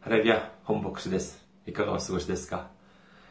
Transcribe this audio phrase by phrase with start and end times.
[0.00, 1.44] ハレルヤ本牧師です。
[1.66, 2.68] いかがお過ごしですか、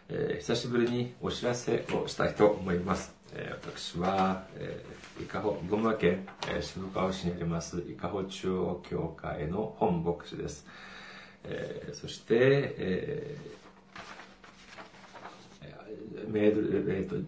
[0.10, 3.16] えー久しぶりにお知らせをしたいと思います。
[3.34, 10.68] えー私は、えー、伊香保、群馬県、えー渋川市にあります、伊香保中央教会の本牧師です。
[11.46, 12.36] えーそして、
[12.78, 17.26] えーメール、えーと、ウ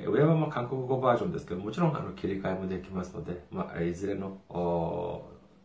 [0.03, 4.39] 上はまあ韓国語バージョンですけど、もちろんあの切り替えもできますので、まあ、いずれの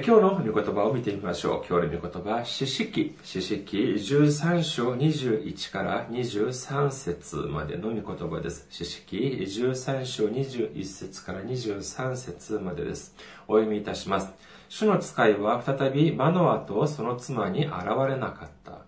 [0.01, 1.65] 今日の御言葉を見てみましょう。
[1.69, 8.65] 今日の御言葉、四式、四式13章21から23節までの御言葉です。
[8.71, 13.13] 四式13章21節から23節までです。
[13.47, 14.33] お読みいたします。
[14.67, 17.73] 主の使いは再びマノアとその妻に現
[18.07, 18.79] れなかった。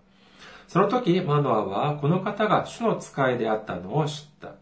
[0.66, 4.54] その時、マノアはこの方が主の使いであったのを知った。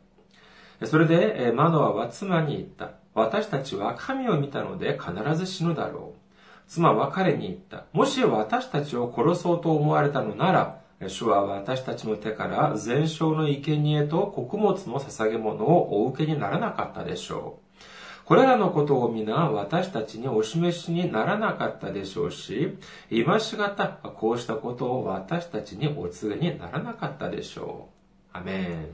[0.86, 2.91] それで、マノアは妻に言った。
[3.14, 6.23] 私たちは神を見たので必ず死ぬだろう。
[6.67, 7.85] 妻は彼に言った。
[7.92, 17.64] もし私たちを殺そうと思われたのなら、主は私たちの手から全焼の生贄と穀物の捧げ物をお受けにならなかったでしょう。
[18.24, 22.79] これらのことを皆私たちにお示しにならなかったでしょうし、
[23.11, 27.89] 今しがたこうしたことを私たちにお告げにならなかったでしょ
[28.35, 28.36] う。
[28.36, 28.86] アメン。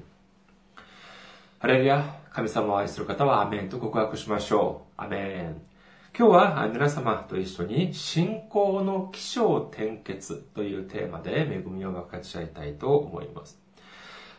[1.61, 5.01] ハレルヤ、神様を愛する方はアメンと告白しましょう。
[5.01, 5.70] アメン。
[6.13, 13.59] 今日は皆様と一緒に信仰の起承転結というテーマで恵みを分かち合いたいと思います。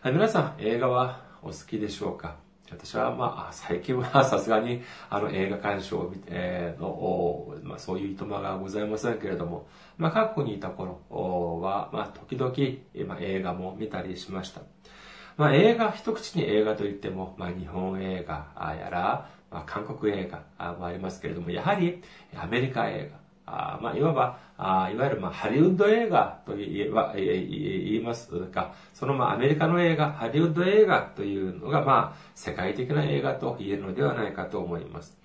[0.04, 2.36] 皆さん、映画はお好きでしょうか？
[2.70, 9.68] 私は、まあ、最近はさすがに、あの、映画鑑賞を、えの、まあ、そういういとまがございませんけれども、
[9.98, 11.02] まあ、韓国にいた頃
[11.62, 14.62] は、まあ、時々、まあ、映画も見たりしました。
[15.38, 22.02] まあ、映画、一口に映画といっても、まあ、日本映画やら、まあ、韓国映画もありますけれども、やはり
[22.36, 23.20] アメリカ映画、
[23.54, 35.21] あまあ、いわば、あいわゆる、まあ、ハリウッド映画と言えば言いますか、その、まあ、アメリカの映画、ハリウッド映画というのが、まあ、世界的な映画と言えるのではないかと思います。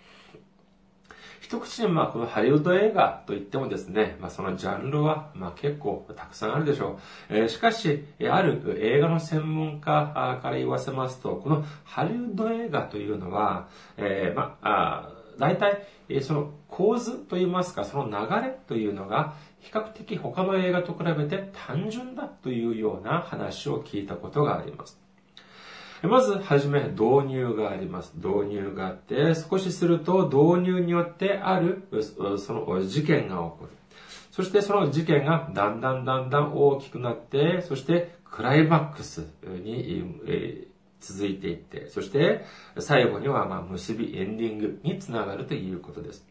[1.47, 6.99] 一口にまあこのハリウッド映画といってもですね、まあそのジャンルはまあ結構たくさんあるでしょ
[7.31, 7.37] う。
[7.37, 15.87] えーしかし、ある映画の専門家から言わせますと、このハリウッド映画というのは、えーまあ、大体、
[16.21, 25.06] その構図といいますか、その流れというのが、比較的他の映画と比べて単純だというような話を聞いたことがあります。
[26.03, 28.13] まずはじめ導入があります。
[28.17, 31.89] 導入があって、少しすると導入によってある
[32.39, 33.69] その事件が起こる。
[34.31, 40.67] そしてその事件がだんだんだんだん大きくなって、そしてクライマックスに、え
[41.01, 42.45] 続いていって、そして
[42.79, 46.27] 最後にはまあ結びエンディングにつながるということです。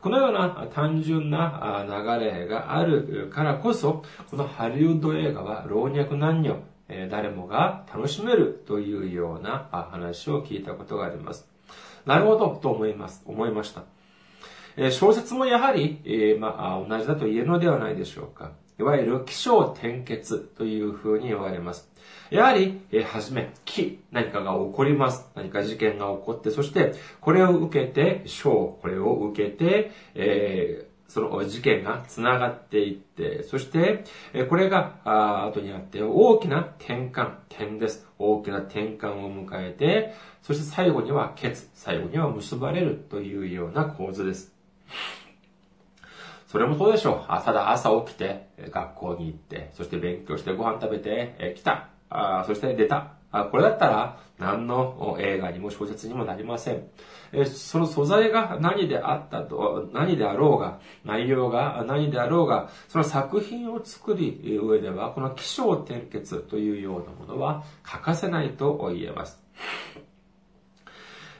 [0.00, 11.48] このような単純な流れがあるからこそ、このハリウッド映画は老若男女、え誰もが楽しめるというような話を聞いたことがあります。
[12.04, 13.84] なるほど、と思います、思いました。
[14.76, 18.52] え小説もやはり、えまあ、同じだと言えるのではないでしょうか。
[18.78, 21.90] いわゆる起承転結というふうに言われます。
[22.30, 25.30] やはり、えはじめ、起、何かが起こります。
[25.34, 34.04] 何か事件が起こって、そして、これを受けて、小、これを受けて、えーその事件が繋がっていって、そして、
[34.48, 34.96] これが、
[35.46, 38.06] 後にあって、大きな転換、点です。
[38.18, 44.54] 大きな転換を迎えて、そして最後には結、最後には結ばれるというような構図です。
[46.48, 47.24] それもそうでしょう。
[47.28, 51.88] あただ朝起きて、学校に行って、そして勉強してご飯食べて、来た。
[52.10, 53.12] あそして出た。
[53.32, 56.88] あこれだったら何の映画にも小説にもなりません。
[57.32, 69.42] えその素材が何であったと、何であろうが、内容が何であろうが、その作品を作り上では、この気象転結というようなものは欠かせないと言えます。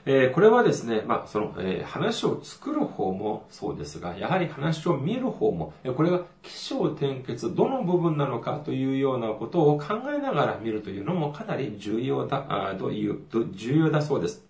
[0.09, 13.19] えー、これはですね、まあ、その、えー、話を作る方もそうですが、やはり話を見る方も、えー、これが起承転結、どの部分なのかというようなことを考えながら見るというのもかなり重要だ、あという、
[13.51, 14.46] 重要だそうです。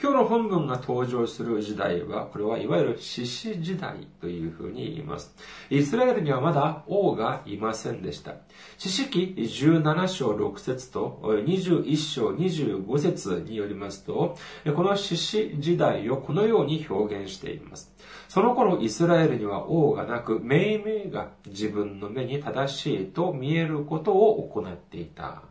[0.00, 5.34] 今日の本文が登場する時代は、これはいわゆる獅子時代というふうに言います。
[5.70, 8.36] イスラエルにはまだ王がいませんでした。
[8.76, 14.36] 知識17章6節と21章25節によりますと、
[14.76, 17.92] この獅子時代をこのように表現しています。
[18.28, 25.42] その頃イスラエルには王がなく、命名が自分の目に正しいと見えることを行っていた。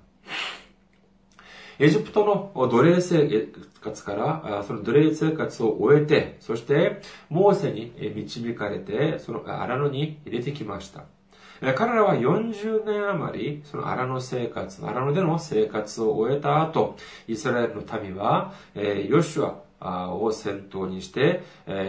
[1.80, 3.30] エジプトの奴隷生
[3.82, 11.04] 活から、その奴隷生活を終えて、そして、モーセに導かれて、その荒野に出てきました。
[11.76, 16.96] 彼らは40年余り、その荒野生活、荒野での生活を終えた後、
[17.28, 21.44] イスラエルの民は、ヨシュアを先頭にして、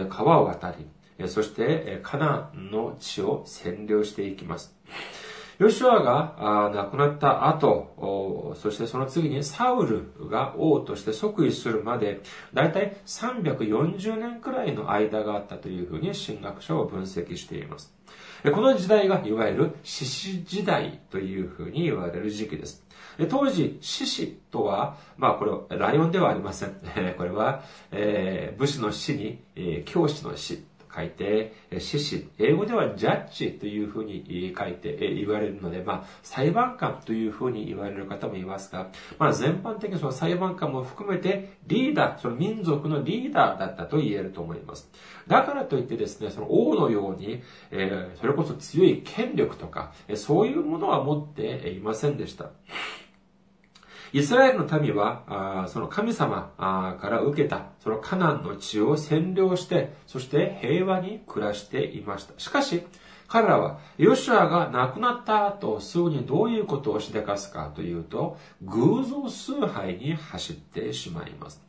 [0.09, 0.71] 川を渡
[1.17, 4.75] り、そしてカナンの地を占領していきます。
[5.59, 12.21] ヨシュアが亡くなった後、そしてその次にサウルが王として即位するまで、
[12.53, 17.93] だいたい340年くらいの間があったというふうに神学者は分析しています。
[18.55, 22.85] この時代がいわゆる獅子時代というふうに言われる時期です。
[23.29, 26.69] 当時、獅子とは、まあこれは、ライオンではありません。
[27.17, 30.63] これは、えー、武士の死に、えー、教師の死
[30.99, 44.89] 書いて、獅子、英語ではジャッジというふうに書いて言われるので、まあ、裁判官というふうに言われる方もいますが、まあ、全般的にその裁判官も含めてリーダー、その民族のリーダーだったと言えると思います。
[45.27, 47.41] だからといってですね、その王のように、
[47.71, 52.51] えー、それこそ強い権力とか、そういうものは持っていませんでした。
[54.11, 62.33] イスラエルの民は、その神様から受けた、そのカナンの地を占領して、そして平和に暮らしていました。
[62.37, 62.83] しかし、
[63.29, 71.61] 彼らは、ヨシュアが亡くなった後、すぐにどういうことをしでかすかというと、偶像崇拝に走ってしまいます。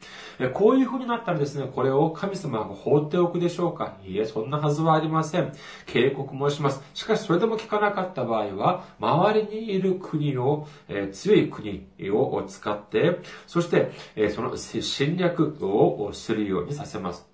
[0.54, 3.98] こういう風になったらですね、これを神様が放っておくでしょうか？
[4.06, 5.52] いいえ、そんなはずはありません。
[5.84, 6.82] 警告もします。
[6.94, 17.29] しかし、それでも聞かなかった場合は、周りにいる国を、え強い国を使って、そして、えその侵略をするようにさせます。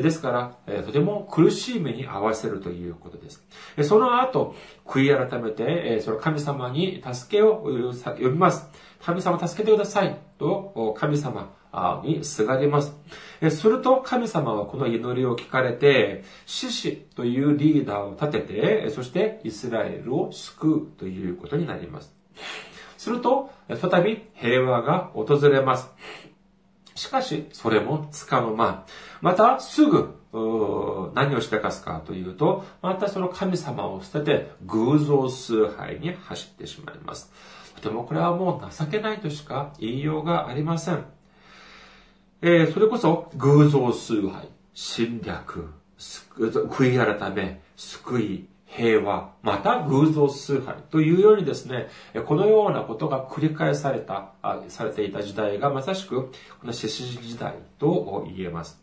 [0.00, 3.44] ですから、とても苦しい目に合わせるということです。
[3.82, 4.54] その後、
[4.86, 8.68] 悔い改めて、その神様に助けを呼びます。
[9.00, 10.16] 神様助けてください。
[10.38, 11.52] と、神様
[12.04, 12.96] にすがります。
[13.50, 22.14] すると神様はこの祈りを聞かれて、獅子というリーダーを立てて、そしてイスラエルを救うということになります。
[22.96, 25.90] すると、再び平和が訪れます。
[27.02, 28.84] しかし、それもつかの間。
[29.20, 30.14] また、すぐ、
[31.14, 37.32] 何をしてかすかというと、またその神様を捨てて偶像崇拝に走ってしまいます。
[37.74, 41.04] とてもこれはもう情けないとしか言いようがありません。
[42.40, 51.88] えー、それこそ偶像崇拝、侵略、悔い改め、救い、平和、また偶像崇拝というようにですね、
[52.24, 54.32] このようなことが繰り返された、
[54.68, 58.82] されていた時代がまさしく、この獅子時代と言えます。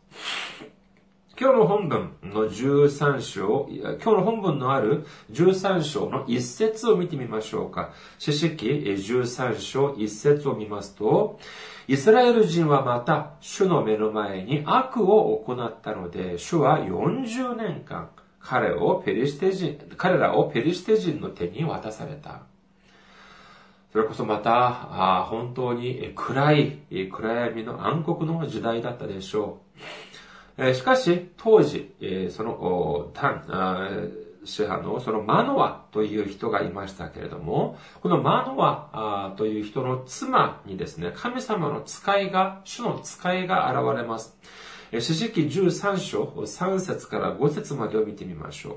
[1.41, 7.93] 今日の本文の13章、今日の本文のある13章の一節を見てみましょうか。
[8.19, 11.39] 四式13章一節を見ますと、
[11.87, 18.09] イスラエル人はまた主の目の前に悪を行ったので、主は40年間、
[18.49, 22.41] 彼をペリシテ人、彼らをペリシテ人の手に渡された。
[23.91, 26.79] それこそまた、本当に暗い、
[27.11, 29.59] 暗闇の暗黒の時代だったでしょ
[30.57, 30.73] う。
[30.73, 31.93] しかし、当時、
[32.31, 33.11] その、
[34.45, 44.35] 支派のそのマノアという人がいましたけれども、このマノアという人の妻にですね、神様の使いが、主の使いが現れます。
[44.91, 48.73] 四式13章3節から5節までを見てみましょう。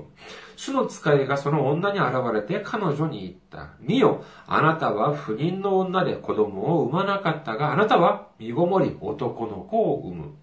[0.55, 3.73] 主の使いがその女に現れて彼女に言った。
[3.79, 10.35] 見よ、あなたは不妊の女で子供を産まなかったが、あなたは身ごもり男の子を産む。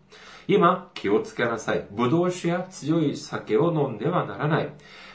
[0.49, 1.87] 今、気をつけなさい。
[1.95, 4.73] 葡萄酒や強い酒を飲んではならない。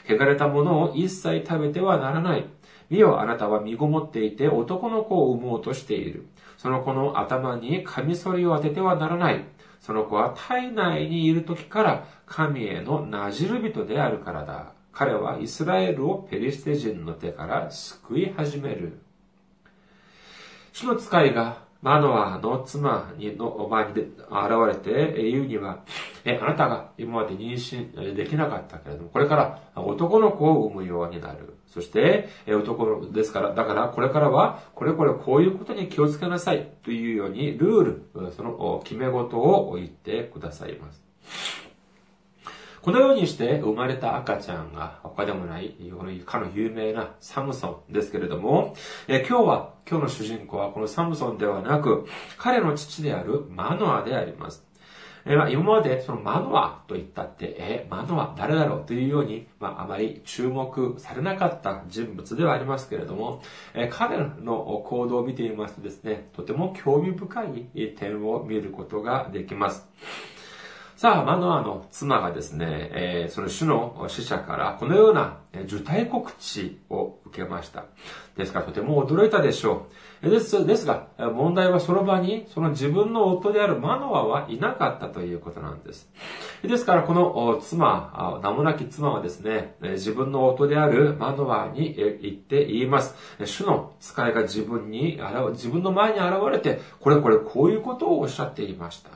[0.08, 2.46] 汚れたものを一切食べてはならない。
[2.88, 6.26] 見よ、あなたは身ごもっていて男の子を産もうとしている。
[6.56, 9.44] その子の頭にカミソリを当ててはならない。
[9.80, 14.72] その子は体内にいる時から神へのなじる人であるからだ。
[14.92, 19.00] 彼はイスラエルをペリシテ人の手から救い始める。
[20.72, 24.04] 主の使いがマノアの妻にの前に現
[24.66, 25.84] れて言うには、
[26.24, 31.55] え、あなたが今まで妊娠できなかったけれども、これから男の子を産むようになる。
[31.76, 41.04] そして、男ですから、だからこれからは、これこれこういうことに気をつけなさいというように、ルール、その決め事を言ってくださいます。
[42.80, 45.76] このようにして生まれた赤ちゃんが他でもない、
[46.24, 48.74] かの有名なサムソンですけれども、
[49.06, 52.06] え今日は、今日の主人公はこのサムソンではなく、
[52.38, 54.65] 彼の父であるマノアであります。
[55.28, 63.42] え今までそのマノアと言ったって、え、マノア誰だろうというように、まあ、あまり注目されなかった人物ではありますけれども、
[63.74, 69.88] え彼の行動を見てみますとですね、とても興味深い点を見ることができます。
[70.96, 77.84] さあ、マノアの妻がですね、えー、その主の使者からこのような受胎告知を受けました。
[78.38, 79.88] ですからとても驚いたでしょ
[80.22, 80.30] う。
[80.30, 86.08] ですですが、問題はその場にその自分の夫であるマノアはいなかったということなんです。
[86.62, 93.14] ですからこの妻、名もなき妻はですね、自分の夫であるマノアに言って言います。
[93.44, 99.10] 主の使いが自分に、自分の前に現れて、これこれこういうことをおっしゃっていました。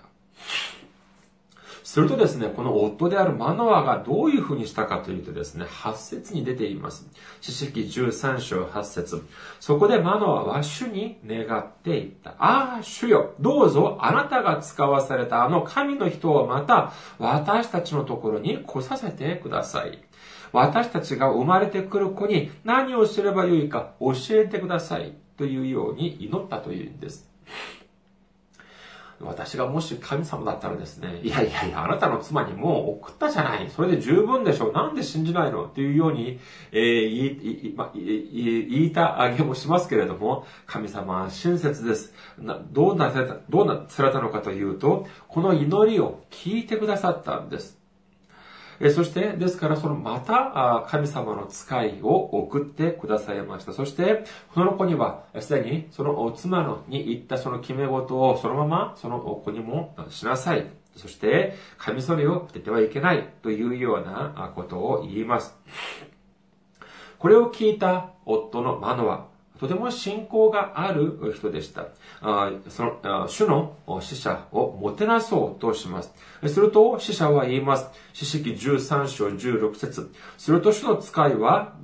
[1.90, 7.04] するとですね、この夫であるマノアがどういうふうにしたかというとですね、8節に出ています。
[7.40, 9.26] 四式13章8節
[9.58, 12.36] そこでマノアは主に願っていった。
[12.38, 19.98] ああ、主よ、どうぞあなたが使わされたあの神の人をまた私たちのところに来させてください。
[20.52, 25.16] 私たちが生まれてくる子に何をすればよいか教えてください。
[25.36, 27.28] というように祈ったというんです。
[29.22, 33.68] 私がもし神様だったらですね、いやいやいや、あなたの妻にもう送ったじゃない。
[33.68, 34.72] それで十分でしょう。
[34.72, 35.66] なんで信じないの？
[35.66, 36.40] っていうように、
[36.72, 42.14] えー、言い、ま、言いたあげもしますけれども、神様は親切です。
[42.72, 47.79] どうなされた、どうなされたのかというと、この祈りを聞いてくださったんです。
[48.88, 53.74] そして、ですからそのまた神様の使いを送ってくださいました。
[53.74, 60.66] そして、その子には、すでにその妻のに言ったその決め事をそのままその子にもしなさい。
[60.96, 65.54] そして、カミソリを捨ててはいけないというようなことを言います。
[67.18, 69.29] これを聞いた夫のマノは、
[69.60, 71.88] とても信仰がある人でした。
[72.70, 76.14] その、主の死者をもてなそうとします。
[76.46, 77.90] すると、死者は言います。
[78.14, 81.74] 四式13章16節すると主の使いは、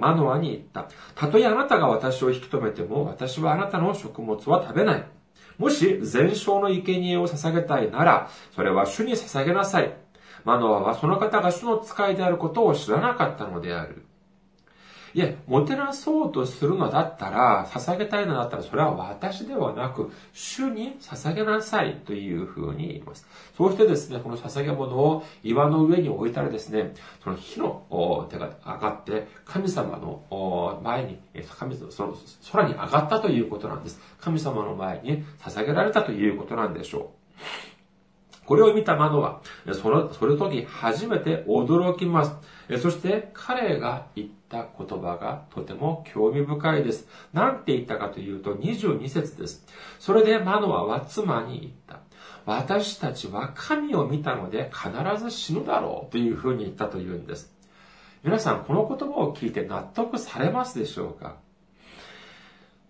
[0.00, 0.88] マノアに言った。
[1.14, 5.04] たとえあなたが私を引き止めても、私はあなたの食物は食べない。
[5.58, 9.94] もし、全焼の生贄を捧げたいなら、それは主に捧げなさい。
[10.46, 14.06] マノアはその方が主の使いであることを知らなかったのである。
[15.16, 23.26] いや、もてなそうとするのだったら、捧げたいのだったら、それは私ではなく、主に捧げなさいというふうに言います。
[23.56, 26.92] そうしてですね、この捧げ物を岩の上に置いたらですね、
[27.24, 31.18] その火の手が上がって、神様の前に、
[31.58, 32.14] 神その
[32.52, 33.98] 空に上がったということなんです。
[34.20, 38.44] 神様の前に捧げられたということなんでしょう。
[38.44, 39.40] これを見たマノは、
[39.72, 42.36] その、その時初めて驚きます。
[42.80, 47.06] そして彼が言った言葉がとても興味深いです。
[47.32, 49.64] 何て言ったかというと22節です。
[50.00, 52.00] それでマノアは妻に言った。
[52.44, 54.90] 私たちは神を見たので必
[55.22, 57.52] ず死ぬだろうというふうに言ったというんです。
[58.24, 61.36] 皆さんこの言葉を聞いて納得されますでしょうか？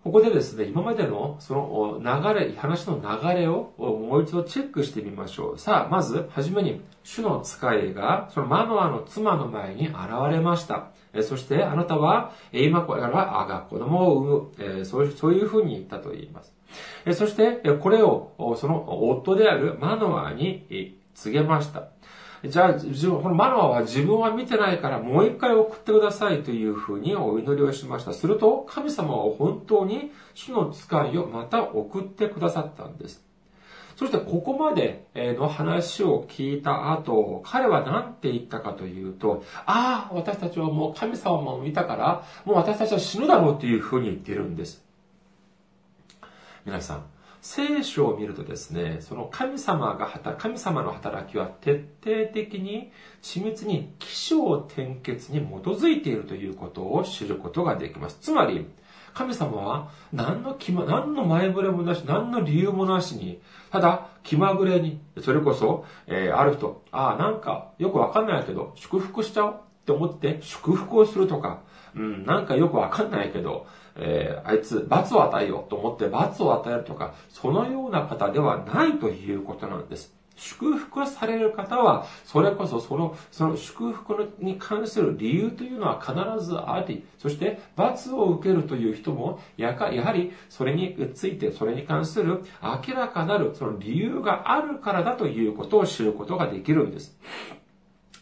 [0.03, 3.73] ここでですね、今までのその流れ、話の流れを
[4.07, 5.59] もう一度チェックしてみましょう。
[5.59, 9.97] さあ、まず、はじめに、主の使いが、そのマノアの妻の前に現
[10.31, 10.87] れました。
[11.13, 14.85] えそして、あなたは、今から、あが子供を産む。
[14.85, 16.53] そう、そういうふうに言ったと言います。
[17.05, 21.89] えそして、これを、その夫であるマノアに告げました。
[22.45, 28.13] じゃあ、自分このマノアは自分は見てないからもう一回送ってくださいというふうにお祈りをしました。
[28.13, 33.26] すると、神様は本当に主の使いをまた送ってくださったんです。
[33.97, 44.85] そしてここまでの話を聞いた後、彼は何て言ったかというと、ああ、私たちはもう神様も見たから、もう私たちは死ぬだろうというふうに言ってるんです。
[46.63, 47.05] 皆さん、
[47.41, 52.91] 聖書を見るとですね、その神様が神様の働きは徹底的に
[53.23, 58.19] 緻密に起承転結に基づいているということを知ることができます。
[58.21, 58.67] つまり、
[59.17, 69.57] 神様は何の気ま、何の前触れもなし、何の理由もなしに、ただ気まぐれに、それこそ、えー、ある人、ああ、なんかよくわかんないけど、祝福しちゃおうっ
[69.87, 71.61] て思って祝福をするとか、
[71.95, 80.16] うん、なんかよくわかんないけど、えー、あいつ罰を与えようと思って罰を与えるとか、そのような方ではないということなんです。
[80.37, 97.17] 祝福される方は、それこそその、その祝福に関する理由というのは必ずあり、そして罰を受けるという人も、やか、やはりそれについて、それに関する明らかなるその理由があるからだということを知ることができるんです。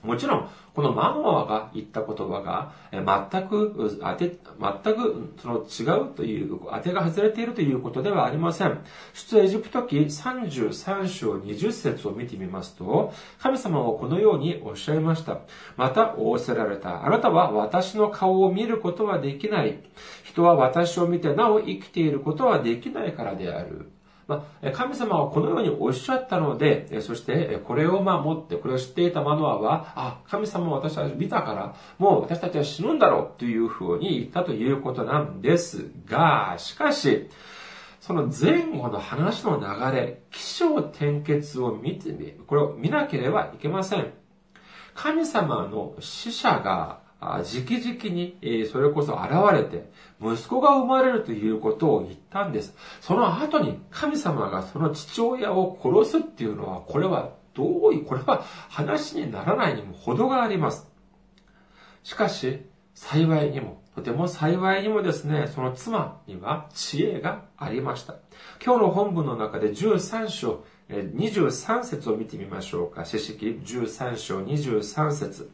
[0.06, 4.38] もちろん、このマノアが言った言葉が、全く、当て、
[4.84, 8.80] 全く、その違うという、当てが外れているということではありません。
[9.14, 15.40] 出エジプト記33章20節を見てみますと、神様はこのようにおっしゃいました。
[15.78, 17.06] また仰せられた。
[17.06, 19.80] あなたは私の顔を見ることはできない。
[20.24, 23.95] 人は私を見てなお生きていることはできないからである。
[24.28, 37.30] まあ、神様はこのようにおっしゃったので、そしてこれをま持って、これを知っていたマノアは、あ、神様は私は見たから、もう私たちは死ぬんだろうというふうに言ったということなんですが、しかし、
[38.02, 44.12] その前後の話の流れ、気象転結を見てみ、これを見なければいけません。
[44.96, 48.38] 神様の死者が直々に、
[48.72, 49.90] それこそ現れて、
[50.22, 52.76] 息子が生まれるということを言ったんです。
[53.02, 60.92] その後に神様がその父親を殺すっていうのは、これはどうい、これは話にならないにも程があります。
[62.04, 68.16] しかし、幸いにも、とても幸いにもですね、その妻には知恵がありました。
[68.64, 73.06] 今日の本文の中で13章、23節を見てみましょうか。
[73.06, 75.50] 詩式13章23節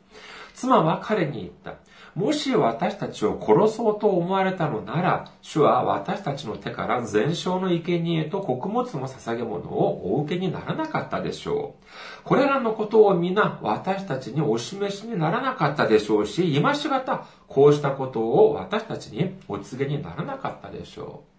[0.53, 1.75] 妻は彼に言った。
[2.13, 11.85] もし私たちを殺そうと思われたのなら、主は私たちの手から全焼の生贄と穀物の捧げ物をお受けにならなかったでしょう。
[12.25, 21.30] これらのことを皆私たちにお示しにならなかったでしょうし、今しがたこうしたことを私たちにお告げにならなかったでしょう。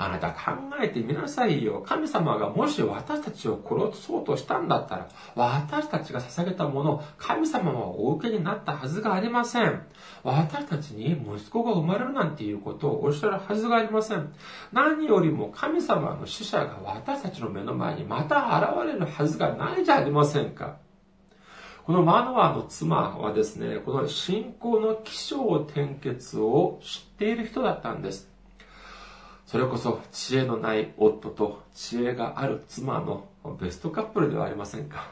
[0.00, 1.82] あなた考えてみなさいよ。
[1.84, 9.82] 神様がもし私たちを殺そうとしたんだったら、私たちが捧げたもの、神様はお受けになったはずがありません。
[10.22, 14.32] 私たちに息子が生まれるなんていうことをおっしゃるはずがありません。
[14.72, 20.76] 何よりも神様の死者が私たちの目の前にまた現れるはずがないじゃありませんか。
[21.84, 28.27] このマノアの妻はですね、この信仰の起承転結を知っている人だったんです。
[29.48, 35.08] それこそ知恵のない夫と知恵がある妻のベストカップルではありませんか？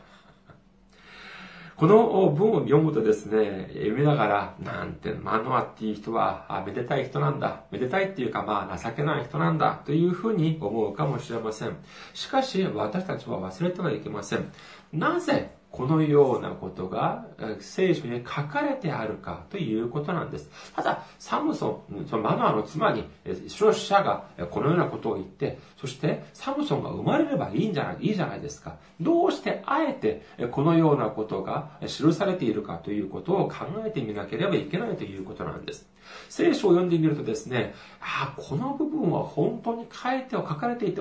[1.76, 7.62] この文を読むとですね、読みながら、なんて、マノアっていう人は、めでたい人なんだ。
[7.70, 9.80] めでたいっていうか、まあ、情けない人なんだ。
[9.86, 11.74] というふうに思うかもしれません。
[12.12, 14.52] しかし、私たちは忘れてはいけません。
[14.92, 17.26] なぜ、このようなことが
[17.60, 20.50] 聖書に書かれてあるかということなんです。
[20.74, 23.04] ただ、サムソン、そのマノアの妻に、
[23.48, 28.76] 消費者がこのようなことを言って、そしてサムソンが生まれればいいんじゃない、いいじゃないですか。
[29.00, 35.88] どうしてあえてこのようなことが記されているかということを考えてみなければいけないということなんです。
[36.28, 41.00] 聖書を読んでみるとですね、ああ、この部分は本当に書いてを書かれていて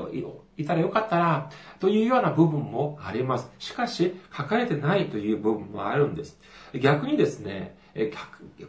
[0.58, 3.50] いたらよかったな、というような部分もあります。
[3.60, 6.40] しかし、書かれてないという部分もあるんです。
[6.82, 8.12] 逆にですね、え、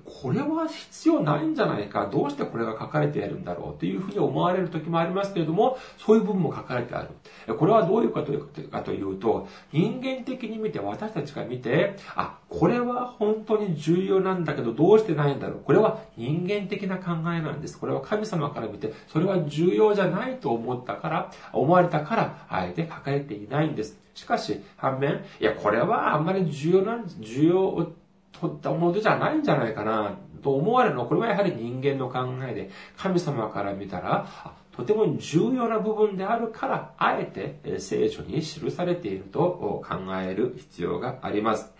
[0.05, 7.57] これは必要ないんじゃないか、どうしてこれが書かれているんだろうというふうに思われる時もありますけれども、そういう部分も書かれてある。
[7.57, 15.61] これはどういうかというかというと、人間的に見て、私たちが見て、あ、これは本当に重要なんだけど、どうしてないんだろう。
[15.65, 17.81] これは人間的な考えなんです。
[17.81, 23.99] これは神様から見て、それは重要じゃないと思ったから、思われたから、あえて書かれていないんです。
[24.15, 27.93] しかし、反面、いや、これはあんまり重要なん、重要
[28.33, 34.27] とったものじゃないんじゃないかな、と思われるのは、これはやはり人間の考えで、神様から見たら、
[34.73, 41.73] とても重要な部分であるから、あえて聖書に記されていると考える必要があります。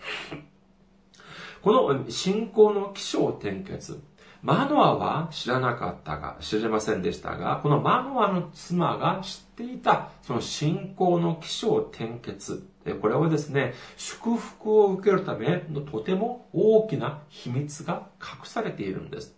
[1.61, 4.01] この信仰の起承転結、
[4.41, 12.67] マノアは知らなかったが、知りませんでしたが、このマノアの妻が知っていた、その信仰の起承転結、
[13.01, 19.35] これはですね、祝福を受けるためのとても大きな秘密が隠されているんです。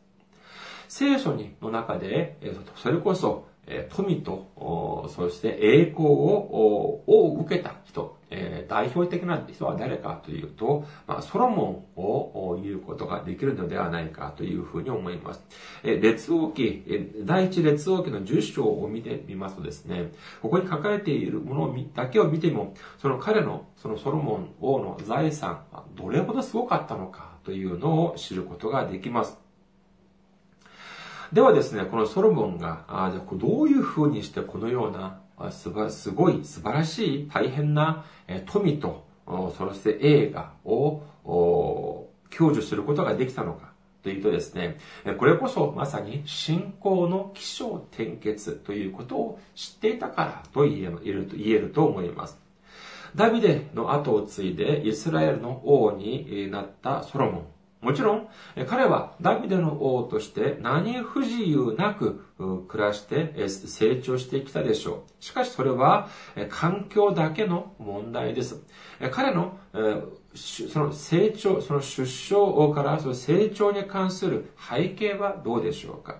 [0.88, 2.38] 聖書の中で、
[2.76, 3.49] それこそ、
[3.90, 8.18] 富と、そして栄光をを受けた人、
[8.68, 15.44] 代表的な人は誰かというと、まあ、ソロモンを言うことができるのではないかというふうに思います。
[15.84, 16.84] 列王記、
[17.26, 25.64] 第一列王記の10章を見てみますとですね、ここに書かれているものだけを見ても、その彼の、そのソロモン王の財産
[25.96, 29.49] どれほどすごかったのかというのを知ることができます。
[31.32, 35.20] ではですね、このソロモンが、あじゃどういうふうにしてこのような、
[35.52, 38.04] すばすごい素晴らしい大変な
[38.48, 41.04] 富と、そして映画を
[42.32, 44.80] 享受することができたのかというとですね、
[45.20, 52.40] これこそまさに信仰の起承転結ということを知っていたからと言えると言えると思います。
[53.16, 57.46] ダビデの後を継いでイスラエルの王になったソロモン。
[57.82, 58.28] もちろん、
[58.68, 62.26] 彼はダビデの王として何不自由なく
[62.68, 65.24] 暮らして成長してきたでしょう。
[65.24, 66.10] しかしそれは
[66.50, 68.62] 環境だけの問題です。
[69.12, 69.58] 彼の
[70.36, 76.18] その成長、その出生からその成長に関する背景はどうでしょうか。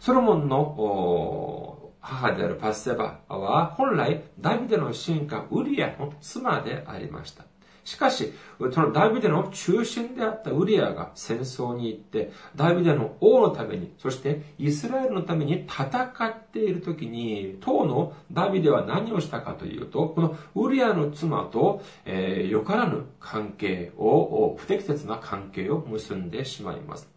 [0.00, 7.44] ソロモンの母であるパッセバは本来ダビデの進化ウリアの妻でありました。
[7.84, 8.32] しかし、
[8.72, 27.12] そのダビデの中心であったウリアが戦争に行って、ダビデの王のために、そしてイスラエルのために戦っている時に、当のダビデは何をしたかというと、このウリアの妻と、えー、よからぬ関係を、不適切な関係を結んでしまいます。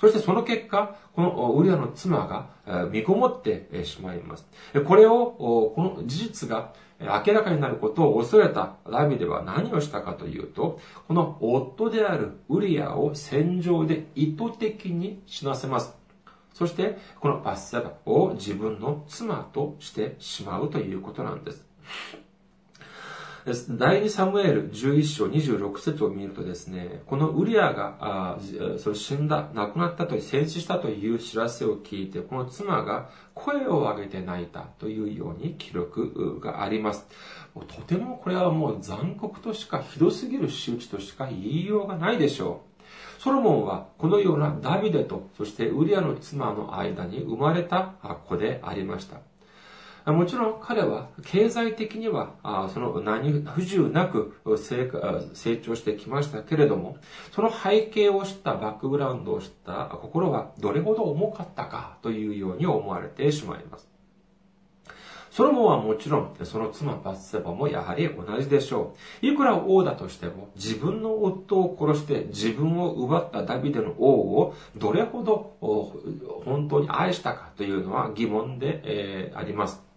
[0.00, 2.18] そしてその結果、このウリアの妻
[2.66, 4.46] が見こもってしまいます。
[4.86, 15.96] これを、この事実が明らかになることを恐れたラビデは何をしたかというと、この夫であるウリアを戦場で意図的に死なせます。
[16.52, 21.64] そして、このバッセバを自分の妻としてしまうということなんです。
[23.46, 28.38] 第2サムエル11章26節を見るとですね、このウリアが、
[28.78, 37.06] それ死んだ、亡くなったと、戦死したという知らせを聞いて、この妻が声を上げて泣いたというように記録があります。
[37.54, 43.22] とてもこれはもう残酷としか、ひどすぎる仕打ちとしか言いようがないでしょう。
[43.22, 47.94] ソロモンはこのようなダビデと、そしてウリアの妻の間に生まれた
[48.28, 49.18] 子でありました。
[50.12, 56.96] もちろん彼は経済的にはその何不自由なく成長してきましたけれども、
[57.32, 63.88] その背景を知ったバックグラウンドを知った心はどれほど重かったかというように思われてしまいます。
[65.30, 69.26] ソロモンはもちろん、その妻バッセバもやはり同じでしょう。
[69.26, 74.08] いくら王だとしても、自分の夫を殺して自分を奪ったダビデの王
[74.40, 75.56] をどれほど
[76.44, 79.87] 本当に愛したかというのは疑問で、えー、あります。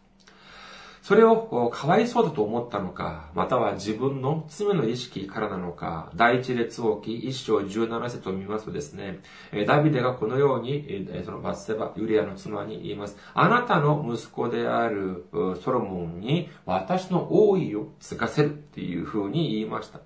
[1.02, 9.20] それをかわいそうだと思ったのか、または自分の罪の意識からなのか、第一列王記一章十七節を見ますとですね、
[9.66, 13.18] ダビデがこのように、そのバッセバ、ユリアの妻に言います。
[13.34, 15.26] あなたの息子である
[15.64, 20.00] ソロモンに私の王位を継がせるっていうふうに言いました。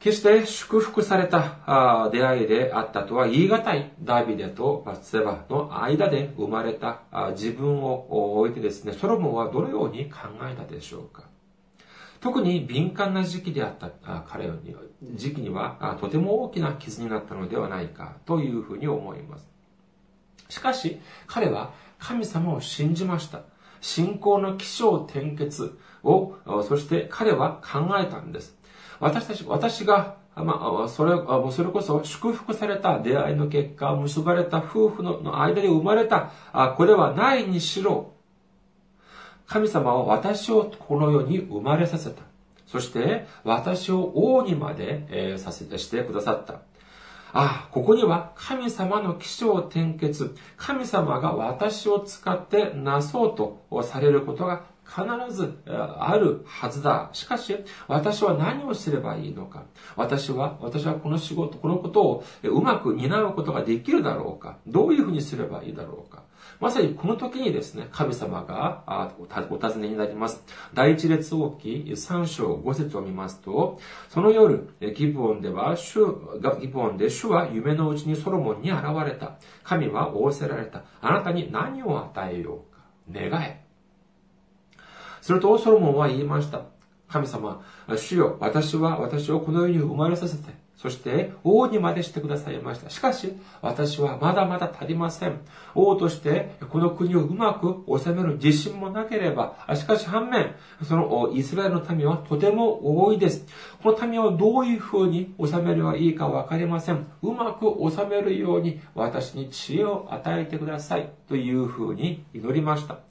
[0.00, 11.24] 決して祝福された出会いであったとは言い難いダビデとバツセバの間で生まれた自分を置いてですね、ソロモンはどのように考えたでしょうか
[12.20, 13.90] 特に敏感な時期であった
[14.26, 14.74] 彼に
[15.14, 19.46] 時期にはとても大きな傷になったのではないかというふうに思います。
[20.48, 23.42] しかし彼は神様を信じました。
[23.82, 26.34] 信仰の起承転結を、
[26.68, 28.59] そして彼は考えたんです。
[29.00, 31.12] 私たち、私が、まあ、それ、
[31.52, 36.30] それこそ祝福された出会いの結果、結ばれた夫婦の間で生まれた、
[36.76, 38.12] これはないにしろ、
[39.46, 42.22] 神様は私をこの世に生まれさせた。
[42.66, 46.60] そして、私を王にまで、えー、させてしてくださった。
[47.32, 57.10] ああ、ここには神様の起承転結、神様が私を使ってなそうとされることが必ずあるはずだ。
[57.12, 59.64] しかし、私は何をすればいいのか。
[59.94, 64.58] 私は、私はこの仕事、このことをうまく担うことができるだろうか。
[64.66, 66.24] どういうふうにすればいいだろうか。
[66.60, 69.14] まさにこの時にですね、神様が
[69.48, 70.44] お尋ねになります。
[70.74, 76.04] 第一列王記3章5節を見ますと、その夜、ギブオンでは、主
[76.40, 79.36] が、ギブオンで主は夢のうちにソロモンに現れた。
[79.62, 80.84] 神は仰せられた。
[81.00, 82.80] あなたに何を与えようか。
[83.10, 83.64] 願え。
[85.20, 86.62] するとソロモンは言いました。
[87.08, 87.62] 神様、
[87.96, 92.88] 主よ、私は私をこの世に生まれさせて、そして王にまでしてくださいました。
[92.88, 95.40] しかし、私はまだまだ足りません。
[95.74, 103.44] 王としてこの国をうまく治める自信もなければ、しかし反面、そのイスラエルの民はとても多いです。
[103.82, 107.06] この民をどういう風に治めればいいかわかりません。
[107.20, 111.10] うまく治めるように私に知恵を与えてください。
[111.28, 113.09] という風に祈りました。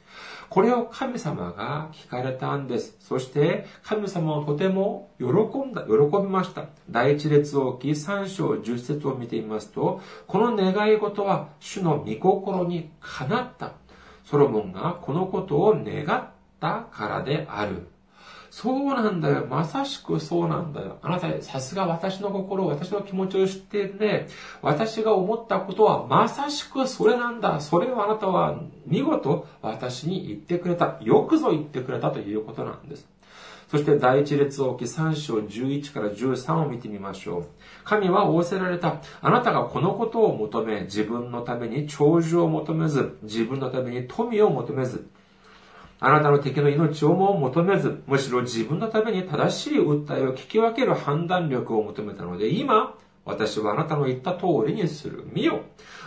[0.50, 2.96] これを神様が聞かれたんです。
[3.00, 5.26] そして神様はとても喜
[5.60, 6.66] んだ、喜びました。
[6.90, 13.74] 第一列王記三章十節を見てみますと、この願い事は主の御心にかなった。
[14.26, 17.89] ソロモンがこのことを願ったからである。
[18.62, 19.46] そうなんだよ。
[19.50, 20.98] まさしくそうなんだよ。
[21.02, 24.28] あなた、さすが私の心、私の気持ちを知っているね。
[24.62, 27.62] 私が思ったことはまさしくそれなんだ。
[27.62, 30.98] それをあなたは見事私に言ってくれた。
[31.00, 33.08] よくぞ言ってくれたということなんです。
[33.72, 37.46] そして第一列王記3章11から13を見てみましょう。
[37.86, 39.02] 神は仰せられた。
[39.22, 45.08] あなたがこのことを求め、自分のために長寿を求めず、自分のために富を求めず、
[46.02, 55.26] あなたの敵の命をも求めず、むしろ自分のために正しい訴えを聞き分ける判断力を求めたので、今、私はあなたの言った通りにする。
[55.34, 55.62] 見よ。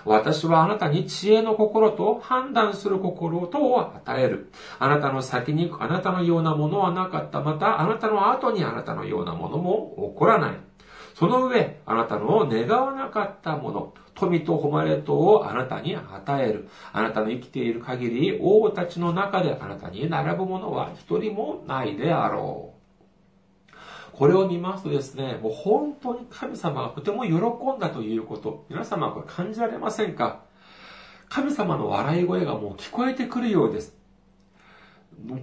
[0.05, 4.51] 私はあなたに知恵の心と判断する心とを与える。
[4.79, 7.41] あなたの先にあなたのようなものはなかった。
[7.41, 10.57] また、あなたの後にあなたのようなものも起こらない。
[11.15, 16.69] その上、あなたの願わなかったもの、富と誉れとをあなたに与える。
[16.93, 22.83] あなたの生きている限り、王たちの中であなたに並ぶものは一人もないであろう。
[24.13, 30.43] これを見ますとですね、もう本当に神様がとても喜んだということ、皆様はこれ感じられませんか？
[31.31, 33.97] 神様の笑い声がもう聞こえてくるようです。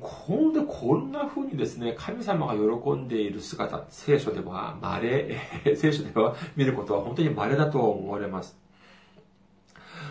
[0.02, 5.38] ほんでこんな風にですね、神様が喜んでいる姿、聖書では稀、
[5.76, 8.58] 聖書では見ることは本当に稀だと思われます。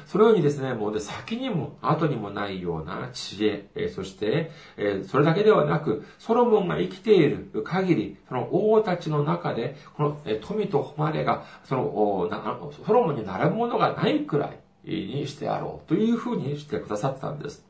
[0.06, 12.30] そのようにですね、もうで先にも後にもないような知恵、えそして、えそれだけではなく、ソロモンが生きている限り、その王たちの中で、この、え富と誉れが、その、
[12.86, 17.67] ソロモンに並ぶものがないくらいにしてやろうというふうにしてくださったんです。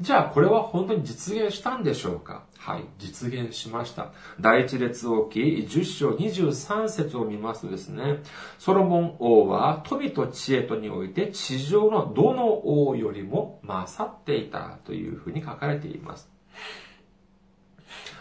[0.00, 2.44] じゃあこれは本当に実現したんでしょうか？
[2.56, 4.12] はい、実現しました。
[4.40, 8.18] 第一列王記10章23節を見ますとですね、
[8.58, 16.30] ソロモン王は富と知恵とにおいて地上のどの王よりも勝っていたというふうに書かれています。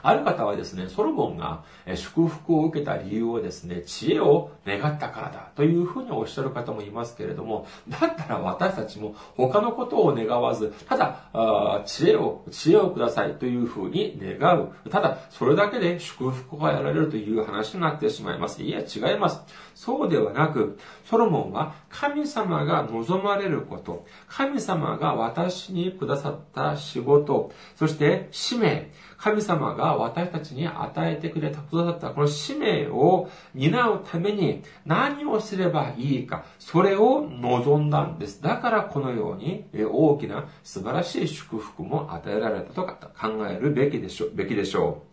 [0.04, 1.64] ある方はですね、ソロモンが
[1.96, 14.72] 祝福を受けた理由をですね、知恵を願ったからだというふうにおっしゃる方もいますけれども、だったら私たちも他のことを願わず、ただ、知恵を、知恵をくださいというふうに願う。
[14.90, 18.64] ただ、それだけで祝福が得られるという話になってしまいます。
[18.64, 19.42] いや、違います。
[19.76, 38.42] そうではなく、ソロモンは神様が望まれること、神様が私にくださった仕事、そして使命、神様が私たちに与えてくれたことだったこの使命を担うために何をすればいいか、それを望んだんです。
[38.42, 42.94] だからこのように大きな素晴らしい祝福も与えられたと考
[43.50, 44.32] えるべきでしょう。
[44.36, 45.08] べきでしょう。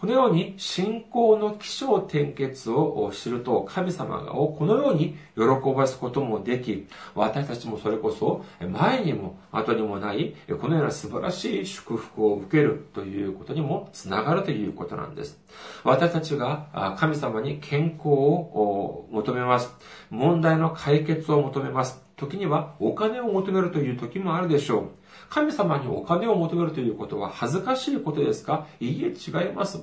[0.00, 5.42] このように信仰の起承転結を知ると神様をこのように喜
[5.74, 15.38] ばすこともでき、私たちもそれこそ前にも後にもないこのような素晴らしい祝福を受けるということにもつながるということなんです。
[15.84, 19.72] 私たちが神様に健康を求めます。
[20.10, 22.02] 問題の解決を求めます。
[22.16, 24.88] 時にはお金を求めるという時もあるでしょう。
[25.34, 28.68] 神様にお金を求めるということは恥ずかしいことですか？
[28.78, 29.82] いいえ、違います。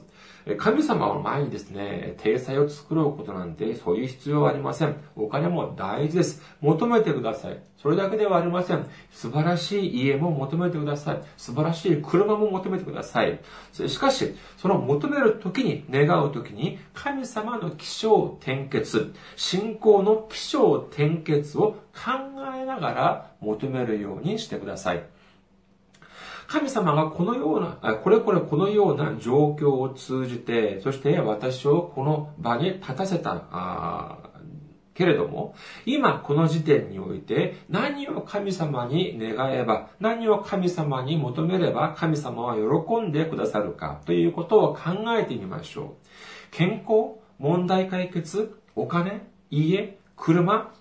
[0.57, 4.95] 神様の前にですね、体裁を作ろうことなんて、そういう必要はありません。
[5.17, 6.41] お金も大事です。
[6.61, 7.61] 求めてください。
[7.77, 8.87] それだけではありません。
[9.11, 11.21] 素晴らしい家も求めてください。
[11.35, 13.37] 素晴らしい車も求めてください。
[13.73, 22.11] しかし、その求めるときに、願うときに、神様の起承転結、信仰の起承転結を考
[22.57, 25.03] えながら求めるようにしてください。
[26.51, 34.17] 神様がこのような、これこれこのような状況を通じて、そして私をこの場に立たせた、
[34.93, 46.07] けれども、今この時点において何を神様に願えば、何を神様に求めれば神様は喜んでくださるかということを考えてみましょう。
[46.51, 50.73] 健康、問題解決、お金、家、車、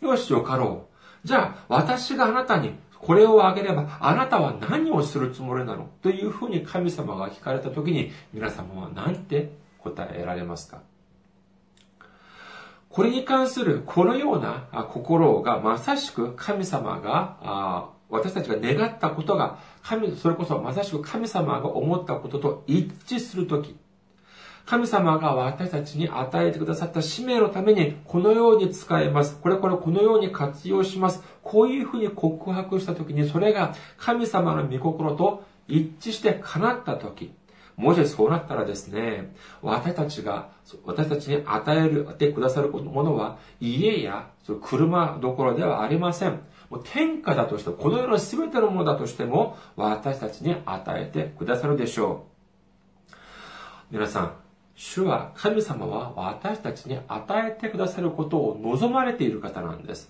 [0.00, 0.86] よしよかろ
[1.24, 1.26] う。
[1.28, 5.88] じゃあ、私があなたにこれをあげれば、あなたは何をするつもりなの？
[6.02, 10.82] というふうに神様が聞かれたときに、皆様は何て答えられますか？
[12.88, 23.76] これに関するこのような心がまさしく神様が、私たちが願ったことが、神、それこそまさしく神様が思ったことと一致するとき、
[24.68, 29.38] 神様が私たちに与えてくださった使命のためにこのように使えます。
[29.40, 31.22] これこれこのように活用します。
[31.42, 37.32] こういうふうに告白したときにそれが神様の御心と一致して叶ったとき、
[37.76, 40.50] もしそうなったらですね、私たちが、
[40.84, 44.28] 私たちに与える、てくださるものは、家や
[44.60, 46.40] 車どころではありません。
[46.68, 52.26] もう天下だとして、この世の全てのものだとしても、私たちに与えてくださるでしょ
[53.90, 53.94] う。
[53.94, 54.47] 皆さん、
[54.80, 60.08] 主は、神様は私たちに与えてくださることを望まれている方なんです。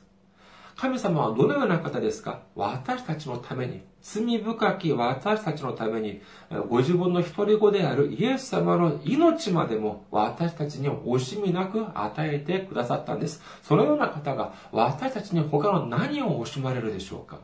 [0.76, 2.42] 神様はどのような方ですか？
[2.54, 6.20] 私たちのために、罪深き私たちのために、
[6.68, 13.42] ご自分の一人子であるイエス様の命までも私たちに惜しみなく与えてくださったんです。
[13.62, 17.40] そのような方が私たちに他の何を惜しまれるでしょうか？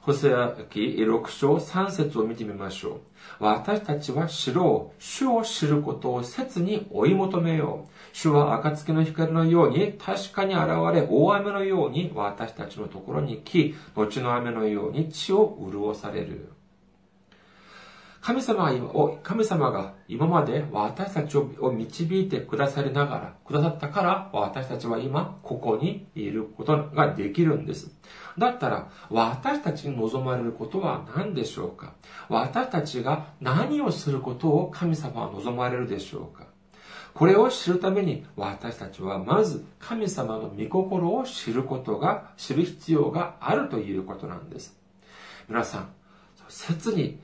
[0.00, 3.00] ホセア記6章3節を見てみましょう。
[3.38, 5.02] 私たちは知ろう。
[5.02, 7.90] 主を知ることを切に追い求めよう。
[8.12, 16.52] 主は暁の光のように確かに現れ、大雨のように私たちのところに来、後の雨のように地を潤される。
[18.30, 18.92] 神様が今、
[19.24, 27.90] 神様が今まで私たちを導いてくださりながら、くださったから私たちは今ここにいることができるんです。
[28.38, 31.94] だったら私たちに望まれることは何でしょうか？
[32.28, 36.46] 私たちが何をすることを神様は望まれるでしょうか？
[37.14, 44.78] これを知るために私たちはまず神様の御心を知ることが、知る必要があるということなんです。
[45.48, 45.88] 皆さん、
[46.48, 47.18] 切に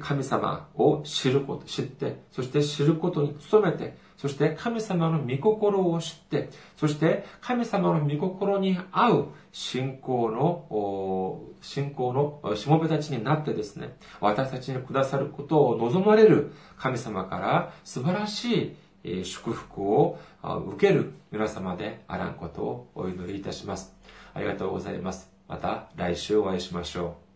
[0.00, 23.94] 神様を知ること、知って、そして知ることに努めて、そして神様の御心を知って、そして神様の御心に合う信仰の、信仰のしもべたちになってですね、私たちにくださることを望まれる神様から素晴らしい祝福を受ける皆様であらんことをお祈りいたします。
[24.32, 25.30] ありがとうございます。
[25.48, 27.29] また来週お会いしましょう。